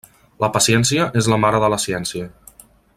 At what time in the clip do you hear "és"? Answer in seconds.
1.21-1.29